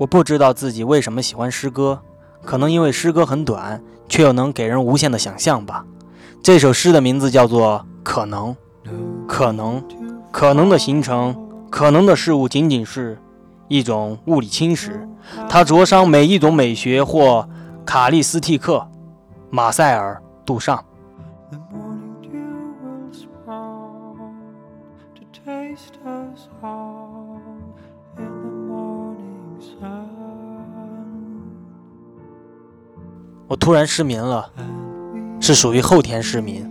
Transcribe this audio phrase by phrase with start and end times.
[0.00, 2.00] 我不知道自己为什么喜欢诗歌，
[2.42, 5.84] 可能因为诗歌很短，却又能给人无限的想象吧。
[6.42, 8.56] 这首诗的名字叫做《可能》，
[9.28, 9.84] 可能，
[10.32, 11.36] 可能的形成，
[11.68, 13.18] 可能的事物仅仅是
[13.68, 15.06] 一种物理侵蚀，
[15.50, 17.46] 它灼伤每一种美学或
[17.84, 18.88] 卡利斯蒂克、
[19.50, 20.82] 马塞尔、杜尚。
[33.50, 34.48] 我突然失明了，
[35.40, 36.70] 是属于后天失明。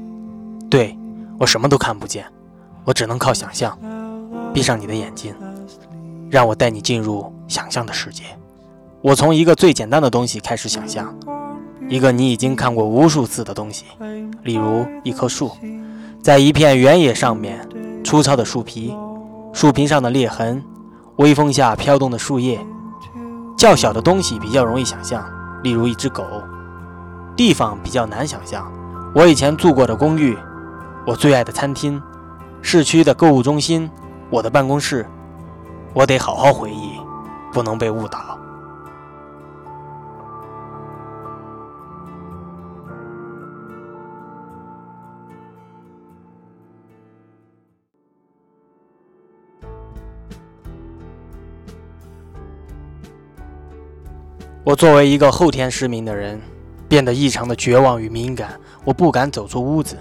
[0.70, 0.98] 对
[1.38, 2.26] 我什么都看不见，
[2.86, 3.78] 我只能靠想象。
[4.54, 5.36] 闭上你的眼睛，
[6.30, 8.24] 让我带你进入想象的世界。
[9.02, 11.14] 我从一个最简单的东西开始想象，
[11.90, 13.84] 一个你已经看过无数次的东西，
[14.44, 15.52] 例如一棵树，
[16.24, 17.60] 在一片原野上面，
[18.06, 18.96] 粗糙的树皮，
[19.52, 20.64] 树皮上的裂痕，
[21.18, 22.58] 微风下飘动的树叶。
[23.58, 25.30] 较小的东西比较容易想象，
[25.62, 26.24] 例如一只狗。
[27.40, 28.70] 地方比较难想象，
[29.16, 30.38] 我以前住过的公寓，
[31.08, 32.02] 我最爱的餐厅，
[32.62, 33.90] 市区的购物中心，
[34.30, 35.06] 我的办公室，
[35.94, 37.00] 我得好好回忆，
[37.54, 38.38] 不能被误导。
[54.66, 56.38] 我作为一个后天失明的人。
[56.90, 59.96] 变得异常的绝望与敏感，我不敢走出屋子。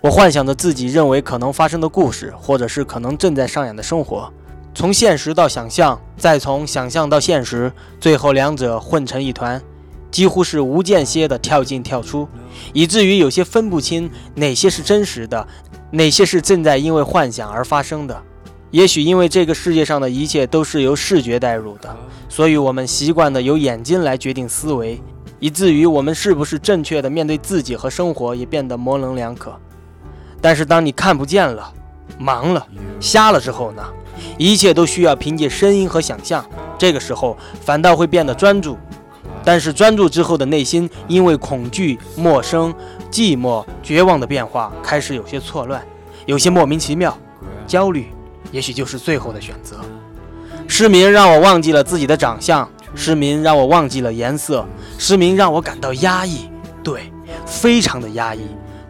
[0.00, 4.32] 我幻想着自己认为可能发生的故事，或者是可能正在上演的生活，
[4.74, 9.60] 从现实到想象，再从想象到现实，最后两者混成一团，
[10.10, 12.26] 几乎是无间歇的跳进跳出，
[12.72, 15.46] 以至于有些分不清哪些是真实的，
[15.90, 18.22] 哪些是正在因为幻想而发生的。
[18.70, 21.94] 也许因为这个世界上的一切都是由视觉带入的，
[22.30, 24.98] 所以我们习惯的由眼睛来决定思维。
[25.40, 29.58] 以至于我们是不是正确的面对自己和生活也变得模棱两可。
[30.40, 31.72] 但是当你看不见了、
[32.20, 32.64] 盲了、
[33.00, 33.82] 瞎了之后呢？
[34.36, 36.44] 一切都需要凭借声音和想象，
[36.78, 38.76] 这个时候反倒会变得专注。
[39.42, 42.74] 但是专注之后的内心，因为恐惧、陌生、
[43.10, 45.82] 寂寞、绝望的变化，开始有些错乱，
[46.26, 47.16] 有些莫名其妙。
[47.66, 48.08] 焦虑，
[48.52, 49.76] 也许就是最后的选择。
[50.68, 52.68] 失明让我忘记了自己的长相。
[52.94, 54.66] 失明让我忘记了颜色，
[54.98, 56.50] 失明让我感到压抑，
[56.82, 57.12] 对，
[57.46, 58.40] 非常的压抑。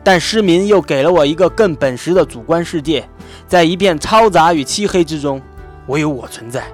[0.03, 3.06] 但失明又给了我一个更本实的主观世界，
[3.47, 5.41] 在一片嘈杂与漆黑之中，
[5.89, 6.65] 唯有我存在。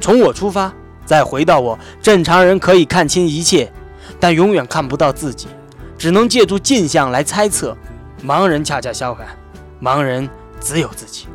[0.00, 0.72] 从我出发，
[1.04, 1.78] 再回到我。
[2.00, 3.70] 正常人可以看清一切，
[4.18, 5.48] 但永远看不到自己，
[5.98, 7.76] 只能借助镜像来猜测。
[8.24, 9.26] 盲人恰恰相反，
[9.82, 10.28] 盲人
[10.58, 11.26] 只有自己。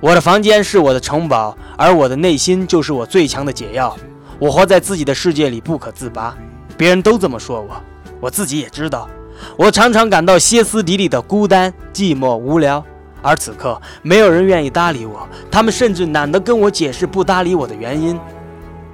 [0.00, 3.96] 我的房间是我的城堡，而我的内心就是我最强的解药。
[4.42, 6.36] 我活在自己的世界里不可自拔，
[6.76, 7.80] 别人都这么说我，
[8.20, 9.08] 我自己也知道。
[9.56, 12.84] 我常常感到歇斯底里的孤单、寂寞、无聊，
[13.22, 18.18] 而此刻没有人愿意搭理我，他们甚至懒得跟我解释不搭理我的原因。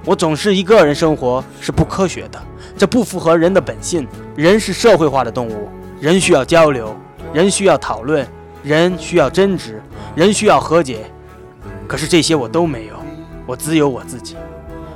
[0.05, 2.39] 我总是一个人生活是不科学的，
[2.77, 4.07] 这不符合人的本性。
[4.35, 5.67] 人是社会化的动物，
[5.99, 6.95] 人需要交流，
[7.33, 8.23] 人需要讨论，
[8.61, 9.81] 人需要争执，
[10.13, 11.09] 人需要和解。
[11.87, 12.93] 可是这些我都没有，
[13.47, 14.37] 我只有我自己。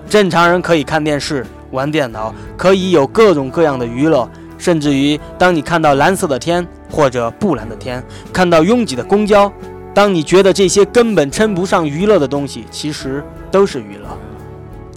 [0.10, 9.52] 正常人可以看电视、玩电脑，可以有各种各样的娱乐，甚至于当你看到蓝色的天或者不蓝的天，看到拥挤的公交，
[9.94, 14.08] 当你觉得这些根本称不上娱乐的东西，其实都是娱乐。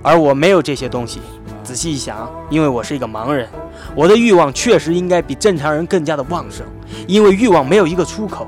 [0.03, 1.21] 而我没有这些东西。
[1.65, 3.49] 仔细一想，因为我是一个盲人，
[3.97, 6.65] 我的欲望确实应该比正常人更加的旺盛，
[7.09, 8.47] 因为欲望没有一个出口，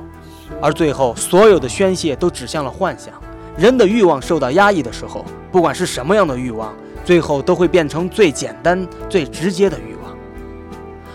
[0.60, 3.12] 而最后所有的宣泄都指向了幻想。
[3.58, 5.24] 人的欲望受到压抑的时候。
[5.50, 6.74] 不管是什么样的欲望，
[7.06, 10.14] 最后都会变成最简单、最直接的欲望。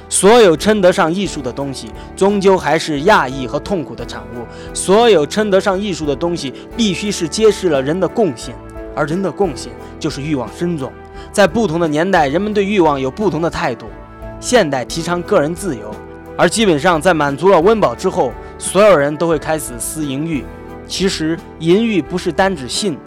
[0.10, 4.46] 所有称得上艺术的东西，终究还是压抑和痛苦的产物。
[4.74, 8.56] 所有称得上艺术的东西，必须是揭示了人的共性，
[8.96, 10.92] 而人的共性就是欲望深重。
[11.32, 13.86] 在不同的年代，人们对欲望有不同的态度。
[14.40, 15.94] 现代提倡个人自由，
[16.36, 20.44] 而基本上在满足了温饱之后，所有人都会开始私淫欲。
[20.88, 22.98] 其实，淫欲不是单指性。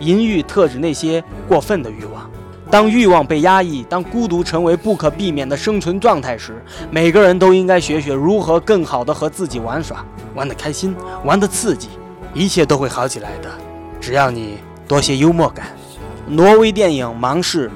[0.00, 2.30] 淫欲特指那些过分的欲望。
[2.70, 10.04] 当欲望被压抑，当孤独成为不可避免的生存状态时，每个人都应该学学如何更好的和自己玩耍，
[10.34, 10.94] 玩得开心，
[11.24, 11.88] 玩得刺激，
[12.34, 13.48] 一切都会好起来的。
[14.00, 15.68] 只要你多些幽默感。
[16.28, 17.68] 挪威电影《盲视》，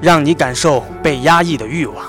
[0.00, 2.04] 让你感受被压抑的欲望。